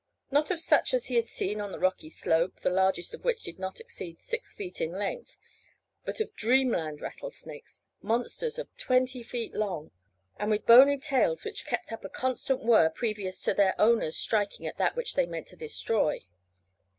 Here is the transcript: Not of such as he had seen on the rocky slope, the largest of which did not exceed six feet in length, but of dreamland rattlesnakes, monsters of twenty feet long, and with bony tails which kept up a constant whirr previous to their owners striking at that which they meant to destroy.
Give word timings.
Not 0.31 0.49
of 0.49 0.59
such 0.59 0.95
as 0.95 1.05
he 1.09 1.15
had 1.15 1.27
seen 1.27 1.61
on 1.61 1.71
the 1.71 1.77
rocky 1.77 2.09
slope, 2.09 2.61
the 2.61 2.71
largest 2.71 3.13
of 3.13 3.23
which 3.23 3.43
did 3.43 3.59
not 3.59 3.79
exceed 3.79 4.19
six 4.19 4.51
feet 4.51 4.81
in 4.81 4.93
length, 4.93 5.37
but 6.05 6.19
of 6.19 6.33
dreamland 6.33 7.01
rattlesnakes, 7.01 7.83
monsters 8.01 8.57
of 8.57 8.75
twenty 8.77 9.21
feet 9.21 9.53
long, 9.53 9.91
and 10.37 10.49
with 10.49 10.65
bony 10.65 10.97
tails 10.97 11.45
which 11.45 11.67
kept 11.67 11.91
up 11.91 12.03
a 12.03 12.09
constant 12.09 12.63
whirr 12.63 12.89
previous 12.89 13.39
to 13.43 13.53
their 13.53 13.79
owners 13.79 14.17
striking 14.17 14.65
at 14.65 14.79
that 14.79 14.95
which 14.95 15.13
they 15.13 15.27
meant 15.27 15.45
to 15.49 15.55
destroy. 15.55 16.19